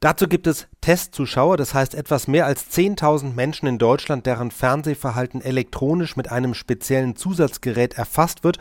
[0.00, 5.40] Dazu gibt es Testzuschauer, das heißt etwas mehr als 10.000 Menschen in Deutschland, deren Fernsehverhalten
[5.40, 8.58] elektronisch mit einem speziellen Zusatzgerät erfasst wird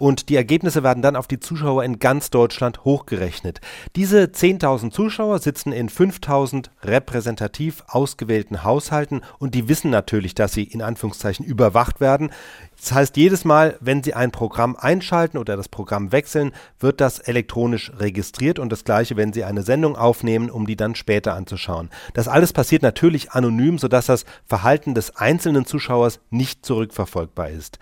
[0.00, 3.60] und die Ergebnisse werden dann auf die Zuschauer in ganz Deutschland hochgerechnet.
[3.96, 10.64] Diese 10.000 Zuschauer sitzen in 5.000 repräsentativ ausgewählten Haushalten und die wissen natürlich, dass sie
[10.64, 12.32] in Anführungszeichen überwacht werden.
[12.80, 17.18] Das heißt, jedes Mal, wenn Sie ein Programm einschalten oder das Programm wechseln, wird das
[17.18, 21.90] elektronisch registriert und das gleiche, wenn Sie eine Sendung aufnehmen, um die dann später anzuschauen.
[22.14, 27.78] Das alles passiert natürlich anonym, sodass das Verhalten des einzelnen Zuschauers nicht zurückverfolgbar ist.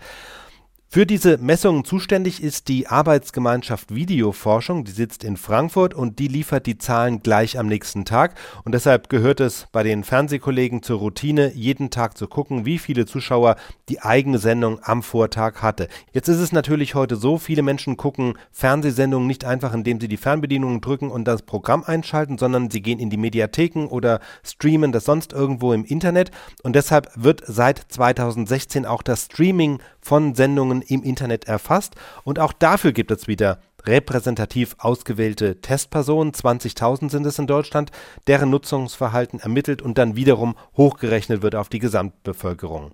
[0.91, 6.65] Für diese Messungen zuständig ist die Arbeitsgemeinschaft Videoforschung, die sitzt in Frankfurt und die liefert
[6.65, 8.33] die Zahlen gleich am nächsten Tag.
[8.65, 13.05] Und deshalb gehört es bei den Fernsehkollegen zur Routine, jeden Tag zu gucken, wie viele
[13.05, 13.55] Zuschauer
[13.87, 15.89] die eigene Sendung am Vortag hatte.
[16.11, 20.17] Jetzt ist es natürlich heute so, viele Menschen gucken Fernsehsendungen nicht einfach, indem sie die
[20.17, 25.05] Fernbedienung drücken und das Programm einschalten, sondern sie gehen in die Mediatheken oder streamen das
[25.05, 26.31] sonst irgendwo im Internet.
[26.63, 32.53] Und deshalb wird seit 2016 auch das Streaming von Sendungen im Internet erfasst und auch
[32.53, 37.91] dafür gibt es wieder repräsentativ ausgewählte Testpersonen, 20.000 sind es in Deutschland,
[38.27, 42.91] deren Nutzungsverhalten ermittelt und dann wiederum hochgerechnet wird auf die Gesamtbevölkerung.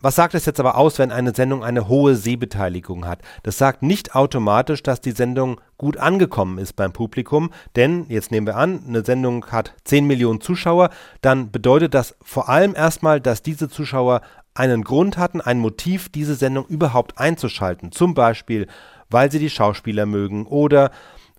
[0.00, 3.20] Was sagt es jetzt aber aus, wenn eine Sendung eine hohe Sehbeteiligung hat?
[3.42, 8.46] Das sagt nicht automatisch, dass die Sendung gut angekommen ist beim Publikum, denn jetzt nehmen
[8.46, 13.42] wir an, eine Sendung hat 10 Millionen Zuschauer, dann bedeutet das vor allem erstmal, dass
[13.42, 14.20] diese Zuschauer
[14.58, 17.92] einen Grund hatten, ein Motiv, diese Sendung überhaupt einzuschalten.
[17.92, 18.66] Zum Beispiel,
[19.10, 20.90] weil sie die Schauspieler mögen oder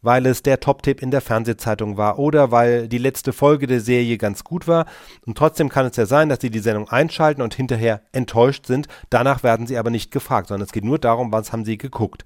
[0.01, 4.17] weil es der Top-Tipp in der Fernsehzeitung war oder weil die letzte Folge der Serie
[4.17, 4.85] ganz gut war.
[5.25, 8.87] Und trotzdem kann es ja sein, dass sie die Sendung einschalten und hinterher enttäuscht sind.
[9.09, 12.23] Danach werden sie aber nicht gefragt, sondern es geht nur darum, was haben sie geguckt.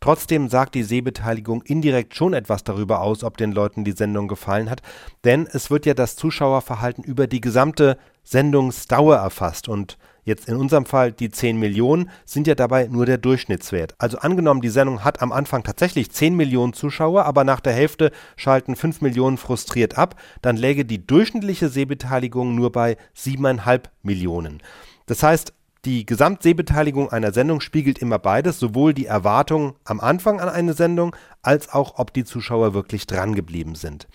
[0.00, 4.68] Trotzdem sagt die Sehbeteiligung indirekt schon etwas darüber aus, ob den Leuten die Sendung gefallen
[4.68, 4.82] hat,
[5.24, 10.86] denn es wird ja das Zuschauerverhalten über die gesamte Sendungsdauer erfasst und Jetzt in unserem
[10.86, 13.94] Fall die 10 Millionen sind ja dabei nur der Durchschnittswert.
[13.98, 18.10] Also angenommen, die Sendung hat am Anfang tatsächlich 10 Millionen Zuschauer, aber nach der Hälfte
[18.34, 24.62] schalten 5 Millionen frustriert ab, dann läge die durchschnittliche Sehbeteiligung nur bei 7,5 Millionen.
[25.06, 25.52] Das heißt,
[25.84, 31.14] die Gesamtsehbeteiligung einer Sendung spiegelt immer beides, sowohl die Erwartung am Anfang an eine Sendung,
[31.42, 34.08] als auch ob die Zuschauer wirklich drangeblieben sind.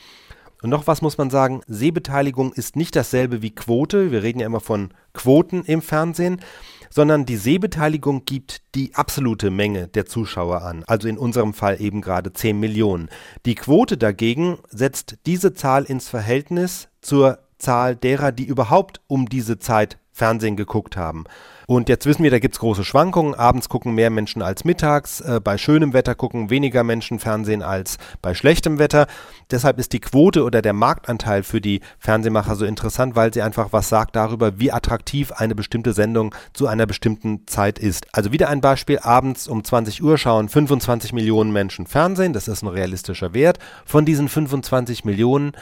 [0.61, 4.45] Und noch was muss man sagen, Sehbeteiligung ist nicht dasselbe wie Quote, wir reden ja
[4.45, 6.41] immer von Quoten im Fernsehen,
[6.89, 12.01] sondern die Sehbeteiligung gibt die absolute Menge der Zuschauer an, also in unserem Fall eben
[12.01, 13.09] gerade 10 Millionen.
[13.45, 19.57] Die Quote dagegen setzt diese Zahl ins Verhältnis zur Zahl derer, die überhaupt um diese
[19.57, 21.25] Zeit Fernsehen geguckt haben.
[21.67, 23.33] Und jetzt wissen wir, da gibt es große Schwankungen.
[23.33, 25.22] Abends gucken mehr Menschen als mittags.
[25.22, 29.07] Äh, bei schönem Wetter gucken weniger Menschen Fernsehen als bei schlechtem Wetter.
[29.51, 33.72] Deshalb ist die Quote oder der Marktanteil für die Fernsehmacher so interessant, weil sie einfach
[33.72, 38.05] was sagt darüber, wie attraktiv eine bestimmte Sendung zu einer bestimmten Zeit ist.
[38.11, 38.99] Also wieder ein Beispiel.
[38.99, 42.33] Abends um 20 Uhr schauen 25 Millionen Menschen Fernsehen.
[42.33, 43.59] Das ist ein realistischer Wert.
[43.85, 45.53] Von diesen 25 Millionen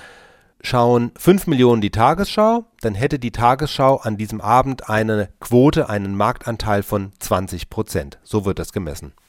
[0.62, 6.16] schauen 5 Millionen die Tagesschau, dann hätte die Tagesschau an diesem Abend eine Quote, einen
[6.16, 8.20] Marktanteil von 20 Prozent.
[8.24, 9.14] So wird das gemessen.